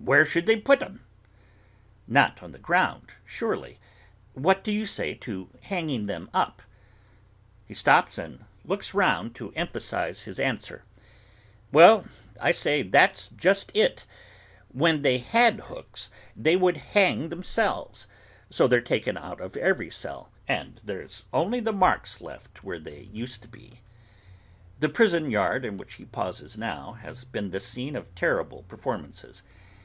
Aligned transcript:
'Where 0.00 0.24
should 0.24 0.46
they 0.46 0.56
put 0.56 0.80
'em?' 0.80 1.04
'Not 2.06 2.40
on 2.42 2.52
the 2.52 2.58
ground 2.58 3.08
surely. 3.26 3.78
What 4.32 4.62
do 4.64 4.70
you 4.72 4.86
say 4.86 5.12
to 5.14 5.50
hanging 5.62 6.06
them 6.06 6.30
up?' 6.32 6.62
He 7.66 7.74
stops 7.74 8.16
and 8.16 8.44
looks 8.64 8.94
round 8.94 9.34
to 9.34 9.52
emphasise 9.54 10.22
his 10.22 10.38
answer: 10.38 10.84
'Why, 11.72 12.04
I 12.40 12.52
say 12.52 12.82
that's 12.82 13.28
just 13.30 13.72
it. 13.76 14.06
When 14.68 15.02
they 15.02 15.18
had 15.18 15.60
hooks 15.62 16.10
they 16.36 16.54
would 16.56 16.76
hang 16.78 17.28
themselves, 17.28 18.06
so 18.48 18.66
they're 18.68 18.80
taken 18.80 19.18
out 19.18 19.40
of 19.42 19.56
every 19.58 19.90
cell, 19.90 20.30
and 20.46 20.80
there's 20.84 21.24
only 21.34 21.58
the 21.60 21.72
marks 21.72 22.20
left 22.22 22.62
where 22.64 22.78
they 22.78 23.00
used 23.12 23.42
to 23.42 23.48
be!' 23.48 23.80
The 24.78 24.88
prison 24.88 25.28
yard 25.30 25.64
in 25.66 25.76
which 25.76 25.94
he 25.94 26.04
pauses 26.06 26.56
now, 26.56 26.92
has 26.92 27.24
been 27.24 27.50
the 27.50 27.60
scene 27.60 27.94
of 27.96 28.14
terrible 28.14 28.62
performances. 28.62 29.42